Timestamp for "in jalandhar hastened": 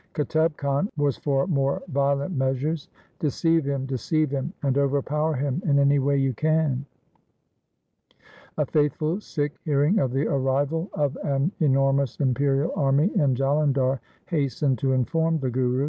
13.15-14.79